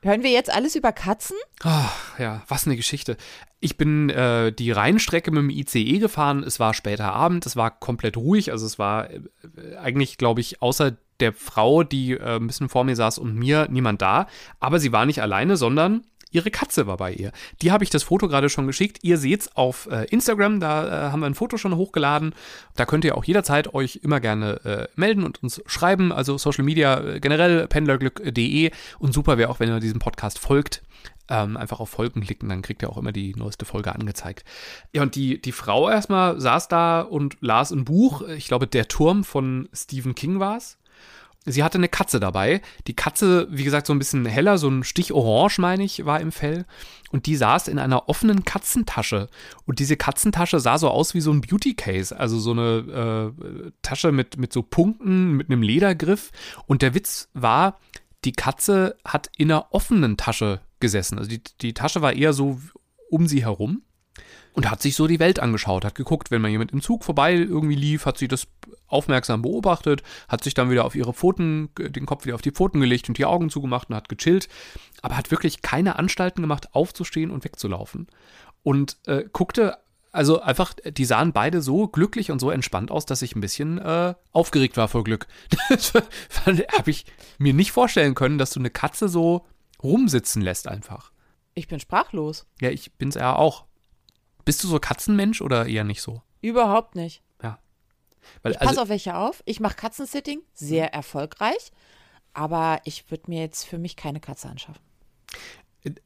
[0.02, 1.36] Hören wir jetzt alles über Katzen?
[1.62, 3.18] Ach, ja, was eine Geschichte.
[3.60, 6.44] Ich bin äh, die Rheinstrecke mit dem ICE gefahren.
[6.44, 8.52] Es war später Abend, es war komplett ruhig.
[8.54, 9.20] Also es war äh,
[9.78, 13.68] eigentlich, glaube ich, außer der Frau, die äh, ein bisschen vor mir saß und mir
[13.70, 14.28] niemand da.
[14.62, 17.32] Aber sie war nicht alleine, sondern ihre Katze war bei ihr.
[17.62, 19.00] Die habe ich das Foto gerade schon geschickt.
[19.02, 22.34] Ihr seht's auf äh, Instagram, da äh, haben wir ein Foto schon hochgeladen.
[22.76, 26.12] Da könnt ihr auch jederzeit euch immer gerne äh, melden und uns schreiben.
[26.12, 30.82] Also Social Media äh, generell pendlerglück.de und super wäre auch, wenn ihr diesem Podcast folgt.
[31.32, 34.44] Ähm, einfach auf Folgen klicken, dann kriegt ihr auch immer die neueste Folge angezeigt.
[34.94, 38.24] Ja, und die, die Frau erstmal saß da und las ein Buch.
[38.24, 40.80] Ich glaube, Der Turm von Stephen King war es.
[41.46, 42.62] Sie hatte eine Katze dabei.
[42.88, 46.20] Die Katze, wie gesagt, so ein bisschen heller, so ein Stich orange, meine ich, war
[46.20, 46.66] im Fell.
[47.12, 49.30] Und die saß in einer offenen Katzentasche.
[49.66, 52.18] Und diese Katzentasche sah so aus wie so ein Beauty Case.
[52.18, 56.32] Also so eine äh, Tasche mit, mit so Punkten, mit einem Ledergriff.
[56.68, 57.80] Und der Witz war,
[58.26, 61.18] die Katze hat in einer offenen Tasche gesessen.
[61.18, 62.60] Also die, die Tasche war eher so
[63.10, 63.82] um sie herum
[64.54, 67.34] und hat sich so die Welt angeschaut, hat geguckt, wenn mal jemand im Zug vorbei
[67.34, 68.48] irgendwie lief, hat sie das
[68.88, 72.80] aufmerksam beobachtet, hat sich dann wieder auf ihre Pfoten, den Kopf wieder auf die Pfoten
[72.80, 74.50] gelegt und die Augen zugemacht und hat gechillt,
[75.02, 78.08] aber hat wirklich keine Anstalten gemacht, aufzustehen und wegzulaufen.
[78.64, 79.78] Und äh, guckte,
[80.12, 83.78] also einfach, die sahen beide so glücklich und so entspannt aus, dass ich ein bisschen
[83.78, 85.28] äh, aufgeregt war vor Glück.
[85.70, 87.06] Das habe ich
[87.38, 89.46] mir nicht vorstellen können, dass du eine Katze so
[89.84, 91.12] rumsitzen lässt einfach.
[91.54, 92.48] Ich bin sprachlos.
[92.60, 93.66] Ja, ich bin's ja auch.
[94.50, 96.24] Bist du so Katzenmensch oder eher nicht so?
[96.42, 97.22] Überhaupt nicht.
[97.44, 97.60] Ja.
[98.42, 99.44] Weil, Ich passe also, auf welche auf.
[99.46, 101.72] Ich mache Katzensitting, sehr erfolgreich.
[102.34, 104.82] Aber ich würde mir jetzt für mich keine Katze anschaffen.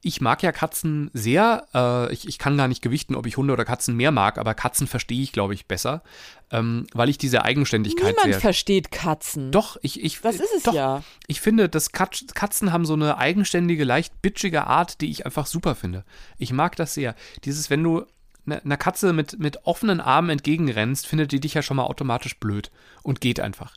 [0.01, 1.67] ich mag ja Katzen sehr.
[1.73, 4.53] Äh, ich, ich kann gar nicht gewichten, ob ich Hunde oder Katzen mehr mag, aber
[4.55, 6.03] Katzen verstehe ich, glaube ich, besser,
[6.51, 8.41] ähm, weil ich diese Eigenständigkeit Niemand sehr.
[8.41, 9.53] versteht Katzen.
[9.53, 10.19] Doch, ich, ich.
[10.19, 11.01] Das ist es doch, ja.
[11.27, 15.45] Ich finde, dass Katz, Katzen haben so eine eigenständige, leicht bitchige Art, die ich einfach
[15.45, 16.03] super finde.
[16.37, 17.15] Ich mag das sehr.
[17.45, 18.05] Dieses, wenn du
[18.45, 22.71] einer Katze mit, mit offenen Armen entgegenrennst, findet die dich ja schon mal automatisch blöd
[23.01, 23.73] und geht einfach.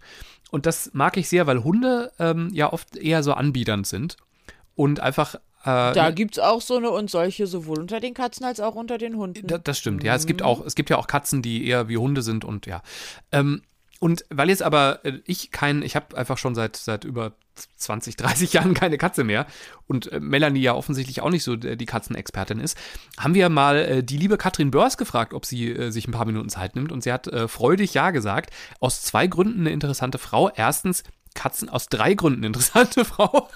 [0.50, 4.16] Und das mag ich sehr, weil Hunde ähm, ja oft eher so anbiedernd sind
[4.74, 5.34] und einfach.
[5.64, 8.74] Äh, Da gibt es auch so eine und solche, sowohl unter den Katzen als auch
[8.74, 9.46] unter den Hunden.
[9.46, 10.14] Da, das stimmt, ja.
[10.14, 12.82] Es gibt auch, es gibt ja auch Katzen, die eher wie Hunde sind und ja.
[13.32, 13.62] Ähm,
[13.98, 17.32] und weil jetzt aber äh, ich kein, ich habe einfach schon seit, seit über
[17.76, 19.46] 20, 30 Jahren keine Katze mehr
[19.86, 22.76] und äh, Melanie ja offensichtlich auch nicht so äh, die Katzenexpertin ist,
[23.18, 26.76] haben wir mal die liebe Katrin Börs gefragt, ob sie sich ein paar Minuten Zeit
[26.76, 28.50] nimmt und sie hat freudig ja gesagt.
[28.80, 30.50] Aus zwei Gründen eine interessante Frau.
[30.50, 31.02] Erstens,
[31.34, 33.48] Katzen, aus drei Gründen interessante Frau.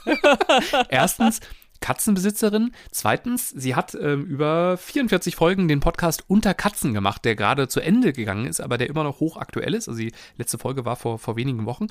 [0.89, 1.41] Erstens,
[1.81, 2.73] Katzenbesitzerin.
[2.91, 7.81] Zweitens, sie hat ähm, über 44 Folgen den Podcast Unter Katzen gemacht, der gerade zu
[7.81, 9.89] Ende gegangen ist, aber der immer noch hochaktuell ist.
[9.89, 11.89] Also die letzte Folge war vor, vor wenigen Wochen.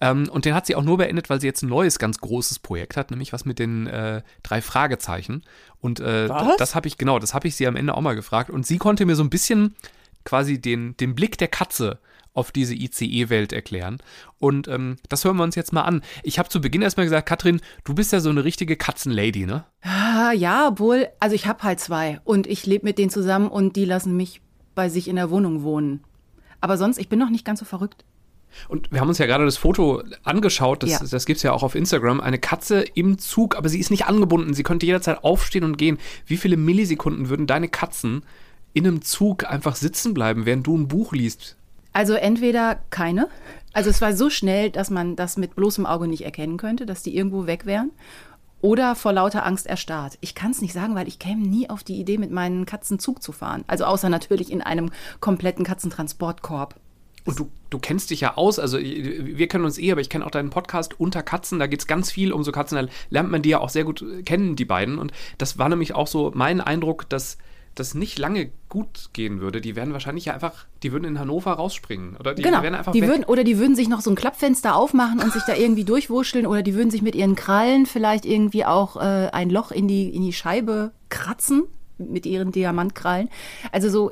[0.00, 2.58] Ähm, und den hat sie auch nur beendet, weil sie jetzt ein neues, ganz großes
[2.58, 5.44] Projekt hat, nämlich was mit den äh, drei Fragezeichen.
[5.80, 6.56] Und äh, Was?
[6.56, 8.50] das habe ich, genau, das habe ich sie am Ende auch mal gefragt.
[8.50, 9.74] Und sie konnte mir so ein bisschen
[10.24, 11.98] quasi den, den Blick der Katze
[12.32, 13.98] auf diese ICE-Welt erklären.
[14.38, 16.02] Und ähm, das hören wir uns jetzt mal an.
[16.22, 19.64] Ich habe zu Beginn erstmal gesagt, Katrin, du bist ja so eine richtige Katzenlady, ne?
[19.82, 23.76] Ah, ja, obwohl, also ich habe halt zwei und ich lebe mit denen zusammen und
[23.76, 24.40] die lassen mich
[24.74, 26.04] bei sich in der Wohnung wohnen.
[26.60, 28.04] Aber sonst, ich bin noch nicht ganz so verrückt.
[28.68, 30.98] Und wir haben uns ja gerade das Foto angeschaut, das, Ja.
[31.08, 32.20] das gibt es ja auch auf Instagram.
[32.20, 34.54] Eine Katze im Zug, aber sie ist nicht angebunden.
[34.54, 35.98] Sie könnte jederzeit aufstehen und gehen.
[36.26, 38.24] Wie viele Millisekunden würden deine Katzen
[38.72, 41.56] in einem Zug einfach sitzen bleiben, während du ein Buch liest?
[41.92, 43.28] Also entweder keine.
[43.72, 47.02] Also es war so schnell, dass man das mit bloßem Auge nicht erkennen könnte, dass
[47.02, 47.90] die irgendwo weg wären.
[48.62, 50.18] Oder vor lauter Angst erstarrt.
[50.20, 52.98] Ich kann es nicht sagen, weil ich käme nie auf die Idee, mit meinen Katzen
[52.98, 53.64] Zug zu fahren.
[53.66, 56.74] Also außer natürlich in einem kompletten Katzentransportkorb.
[57.24, 60.26] Und du, du kennst dich ja aus, also wir kennen uns eh, aber ich kenne
[60.26, 63.30] auch deinen Podcast Unter Katzen, da geht es ganz viel um so Katzen, da lernt
[63.30, 64.98] man die ja auch sehr gut kennen, die beiden.
[64.98, 67.38] Und das war nämlich auch so mein Eindruck, dass
[67.74, 69.60] das nicht lange gut gehen würde.
[69.60, 72.16] Die werden wahrscheinlich ja einfach, die würden in Hannover rausspringen.
[72.16, 72.62] Oder die genau.
[72.62, 73.08] werden einfach die weg.
[73.08, 76.46] würden, oder die würden sich noch so ein Klappfenster aufmachen und sich da irgendwie durchwurschteln.
[76.46, 80.08] Oder die würden sich mit ihren Krallen vielleicht irgendwie auch äh, ein Loch in die,
[80.08, 81.64] in die Scheibe kratzen
[81.98, 83.28] mit ihren Diamantkrallen.
[83.72, 84.10] Also so,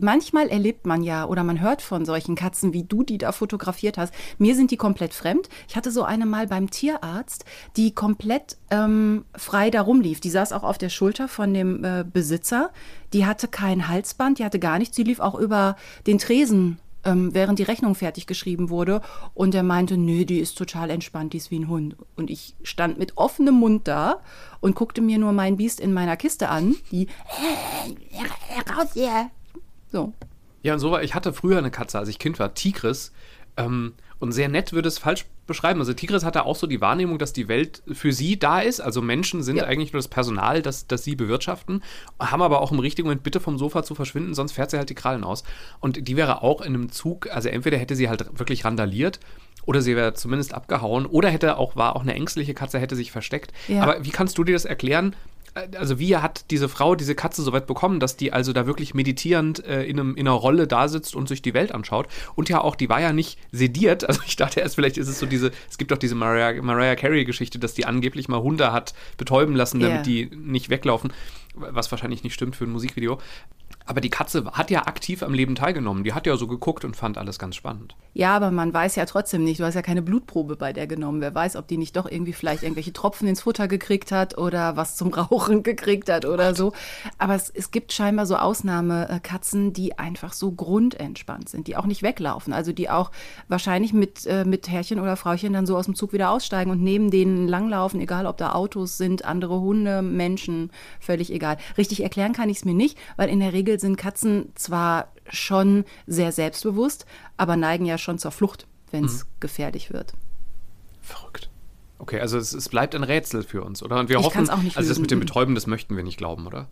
[0.00, 3.98] manchmal erlebt man ja oder man hört von solchen Katzen, wie du die da fotografiert
[3.98, 4.14] hast.
[4.38, 5.48] Mir sind die komplett fremd.
[5.68, 7.44] Ich hatte so eine mal beim Tierarzt,
[7.76, 10.20] die komplett ähm, frei da rumlief.
[10.20, 12.70] Die saß auch auf der Schulter von dem äh, Besitzer.
[13.12, 14.96] Die hatte kein Halsband, die hatte gar nichts.
[14.96, 15.76] Die lief auch über
[16.06, 19.00] den Tresen ähm, während die Rechnung fertig geschrieben wurde.
[19.34, 21.96] Und er meinte, nö, die ist total entspannt, die ist wie ein Hund.
[22.16, 24.20] Und ich stand mit offenem Mund da
[24.60, 27.08] und guckte mir nur mein Biest in meiner Kiste an, die
[28.76, 29.30] raus hier.
[29.90, 30.12] So.
[30.62, 33.12] Ja, und so war, ich hatte früher eine Katze, als ich Kind war, Tigris.
[33.56, 35.80] Ähm, und sehr nett würde es falsch beschreiben.
[35.80, 38.80] Also Tigris hatte auch so die Wahrnehmung, dass die Welt für sie da ist.
[38.80, 39.64] Also Menschen sind Ja.
[39.64, 41.82] eigentlich nur das Personal, das, das sie bewirtschaften,
[42.20, 44.90] haben aber auch im richtigen Moment bitte vom Sofa zu verschwinden, sonst fährt sie halt
[44.90, 45.42] die Krallen aus.
[45.80, 49.18] Und die wäre auch in einem Zug, also entweder hätte sie halt wirklich randaliert
[49.64, 53.10] oder sie wäre zumindest abgehauen oder hätte auch, war auch eine ängstliche Katze, hätte sich
[53.10, 53.52] versteckt.
[53.68, 53.82] Ja.
[53.82, 55.16] Aber wie kannst du dir das erklären?
[55.76, 58.94] Also wie hat diese Frau diese Katze so weit bekommen, dass die also da wirklich
[58.94, 62.06] meditierend äh, in, einem, in einer Rolle da sitzt und sich die Welt anschaut?
[62.36, 64.08] Und ja auch, die war ja nicht sediert.
[64.10, 66.96] Also ich dachte erst, vielleicht ist es so diese, es gibt doch diese Mariah, Mariah
[66.96, 70.02] Carey-Geschichte, dass die angeblich mal Hunde hat betäuben lassen, damit Ja.
[70.02, 71.12] die nicht weglaufen.
[71.60, 73.18] Was wahrscheinlich nicht stimmt für ein Musikvideo.
[73.86, 76.04] Aber die Katze hat ja aktiv am Leben teilgenommen.
[76.04, 77.96] Die hat ja so geguckt und fand alles ganz spannend.
[78.12, 79.58] Ja, aber man weiß ja trotzdem nicht.
[79.58, 81.20] Du hast ja keine Blutprobe bei der genommen.
[81.20, 84.76] Wer weiß, ob die nicht doch irgendwie vielleicht irgendwelche Tropfen ins Futter gekriegt hat oder
[84.76, 86.72] was zum Rauchen gekriegt hat oder so.
[87.18, 92.02] Aber es, es gibt scheinbar so Ausnahmekatzen, die einfach so grundentspannt sind, die auch nicht
[92.02, 92.52] weglaufen.
[92.52, 93.10] Also die auch
[93.48, 96.82] wahrscheinlich mit, äh, mit Herrchen oder Frauchen dann so aus dem Zug wieder aussteigen und
[96.82, 100.70] neben denen langlaufen, egal ob da Autos sind, andere Hunde, Menschen,
[101.00, 101.49] völlig egal.
[101.78, 105.84] Richtig erklären kann ich es mir nicht, weil in der Regel sind Katzen zwar schon
[106.06, 110.12] sehr selbstbewusst, aber neigen ja schon zur Flucht, wenn es gefährlich wird.
[111.00, 111.50] Verrückt.
[111.98, 114.00] Okay, also es, es bleibt ein Rätsel für uns, oder?
[114.00, 116.16] Und wir Ich hoffen, auch nicht also das mit dem Betäuben, das möchten wir nicht
[116.16, 116.68] glauben, oder?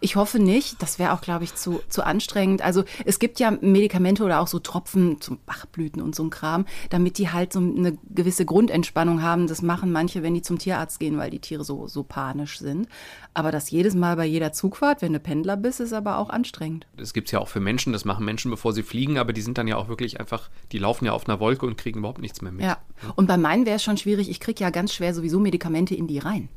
[0.00, 0.82] Ich hoffe nicht.
[0.82, 2.62] Das wäre auch, glaube ich, zu, zu anstrengend.
[2.62, 6.66] Also es gibt ja Medikamente oder auch so Tropfen zum Bachblüten und so ein Kram,
[6.90, 9.46] damit die halt so eine gewisse Grundentspannung haben.
[9.46, 12.88] Das machen manche, wenn die zum Tierarzt gehen, weil die Tiere so, so panisch sind.
[13.34, 16.86] Aber das jedes Mal bei jeder Zugfahrt, wenn du Pendler bist, ist aber auch anstrengend.
[16.96, 19.40] Das gibt es ja auch für Menschen, das machen Menschen, bevor sie fliegen, aber die
[19.40, 22.20] sind dann ja auch wirklich einfach, die laufen ja auf einer Wolke und kriegen überhaupt
[22.20, 22.64] nichts mehr mit.
[22.64, 22.78] Ja.
[23.16, 24.28] Und bei meinen wäre es schon schwierig.
[24.28, 26.48] Ich kriege ja ganz schwer sowieso Medikamente in die rein.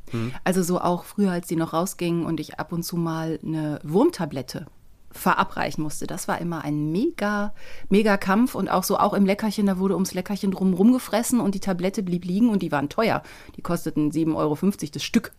[0.44, 3.80] Also so auch früher, als die noch rausgingen und ich ab und zu mal eine
[3.84, 4.66] Wurmtablette
[5.12, 6.08] verabreichen musste.
[6.08, 7.54] Das war immer ein mega,
[7.90, 11.56] mega Kampf und auch so auch im Leckerchen, da wurde ums Leckerchen drum rumgefressen und
[11.56, 13.24] die Tablette blieb liegen und die waren teuer.
[13.56, 14.58] Die kosteten 7,50 Euro
[14.92, 15.32] das Stück.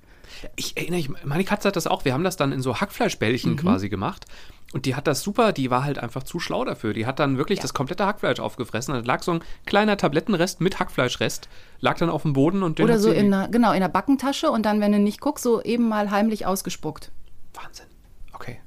[0.56, 2.04] Ich erinnere mich, meine Katze hat das auch.
[2.04, 3.56] Wir haben das dann in so Hackfleischbällchen Mhm.
[3.56, 4.24] quasi gemacht.
[4.72, 6.92] Und die hat das super, die war halt einfach zu schlau dafür.
[6.92, 8.94] Die hat dann wirklich das komplette Hackfleisch aufgefressen.
[8.94, 11.48] Da lag so ein kleiner Tablettenrest mit Hackfleischrest,
[11.78, 14.50] lag dann auf dem Boden und den Oder so in einer, genau, in der Backentasche
[14.50, 17.12] und dann, wenn du nicht guckst, so eben mal heimlich ausgespuckt.
[17.56, 17.86] Wahnsinn.
[18.32, 18.60] Okay.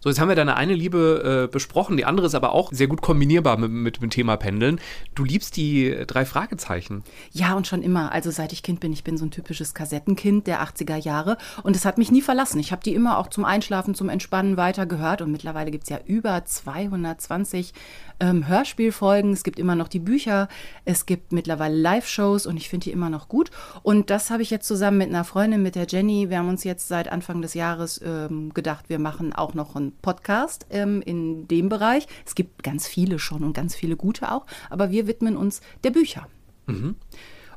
[0.00, 2.88] So, jetzt haben wir deine eine Liebe äh, besprochen, die andere ist aber auch sehr
[2.88, 4.78] gut kombinierbar mit, mit dem Thema Pendeln.
[5.14, 7.02] Du liebst die drei Fragezeichen.
[7.32, 8.12] Ja, und schon immer.
[8.12, 11.74] Also seit ich Kind bin, ich bin so ein typisches Kassettenkind der 80er Jahre und
[11.74, 12.60] es hat mich nie verlassen.
[12.60, 16.00] Ich habe die immer auch zum Einschlafen, zum Entspannen weitergehört und mittlerweile gibt es ja
[16.04, 17.72] über 220
[18.20, 19.32] ähm, Hörspielfolgen.
[19.32, 20.48] Es gibt immer noch die Bücher.
[20.84, 23.50] Es gibt mittlerweile Live-Shows und ich finde die immer noch gut.
[23.82, 26.30] Und das habe ich jetzt zusammen mit einer Freundin, mit der Jenny.
[26.30, 29.92] Wir haben uns jetzt seit Anfang des Jahres ähm, gedacht, wir machen auch noch einen
[29.92, 32.06] Podcast ähm, in dem Bereich.
[32.26, 35.90] Es gibt ganz viele schon und ganz viele gute auch, aber wir widmen uns der
[35.90, 36.28] Bücher.
[36.66, 36.96] Mhm.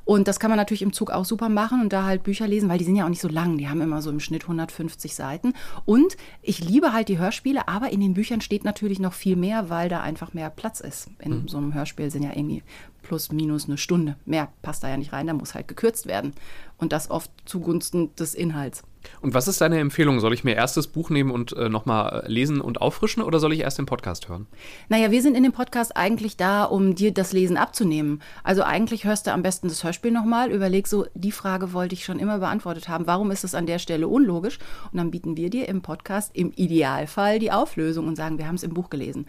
[0.07, 2.69] Und das kann man natürlich im Zug auch super machen und da halt Bücher lesen,
[2.69, 3.57] weil die sind ja auch nicht so lang.
[3.57, 5.53] Die haben immer so im Schnitt 150 Seiten.
[5.83, 9.69] Und ich liebe halt die Hörspiele, aber in den Büchern steht natürlich noch viel mehr,
[9.69, 11.09] weil da einfach mehr Platz ist.
[11.19, 11.47] In mhm.
[11.49, 12.63] so einem Hörspiel sind ja irgendwie
[13.07, 14.17] plus minus eine Stunde.
[14.25, 16.33] Mehr passt da ja nicht rein, da muss halt gekürzt werden.
[16.77, 18.83] Und das oft zugunsten des Inhalts.
[19.21, 20.19] Und was ist deine Empfehlung?
[20.19, 23.53] Soll ich mir erst das Buch nehmen und äh, nochmal lesen und auffrischen oder soll
[23.53, 24.45] ich erst den Podcast hören?
[24.89, 28.21] Naja, wir sind in dem Podcast eigentlich da, um dir das Lesen abzunehmen.
[28.43, 32.03] Also eigentlich hörst du am besten das Hörspiel nochmal, überleg so, die Frage wollte ich
[32.03, 33.07] schon immer beantwortet haben.
[33.07, 34.59] Warum ist es an der Stelle unlogisch?
[34.91, 38.55] Und dann bieten wir dir im Podcast im Idealfall die Auflösung und sagen, wir haben
[38.55, 39.25] es im Buch gelesen.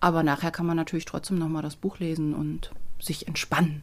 [0.00, 3.82] Aber nachher kann man natürlich trotzdem nochmal das Buch lesen und sich entspannen.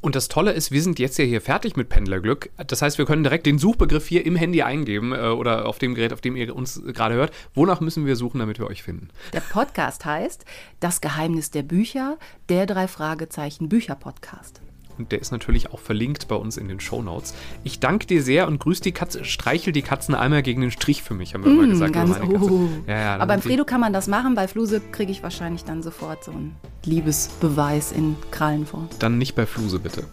[0.00, 2.50] Und das Tolle ist, wir sind jetzt ja hier fertig mit Pendlerglück.
[2.56, 5.94] Das heißt, wir können direkt den Suchbegriff hier im Handy eingeben äh, oder auf dem
[5.94, 7.32] Gerät, auf dem ihr uns gerade hört.
[7.54, 9.08] Wonach müssen wir suchen, damit wir euch finden?
[9.32, 10.44] Der Podcast heißt
[10.80, 12.16] Das Geheimnis der Bücher,
[12.48, 14.60] der drei Fragezeichen Bücher Podcast.
[14.98, 17.34] Und der ist natürlich auch verlinkt bei uns in den Show Notes.
[17.64, 21.02] Ich danke dir sehr und grüß die Katze, streichel die Katzen einmal gegen den Strich
[21.02, 21.92] für mich, haben wir mm, immer gesagt.
[21.92, 22.68] Ganz, oh.
[22.86, 25.82] ja, ja, Aber beim Fredo kann man das machen, bei Fluse kriege ich wahrscheinlich dann
[25.82, 28.88] sofort so einen Liebesbeweis in Krallenform.
[28.98, 30.04] Dann nicht bei Fluse, bitte.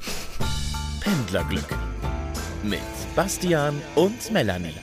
[1.02, 1.76] Pendlerglück
[2.64, 2.80] mit
[3.16, 4.74] Bastian und Melanie.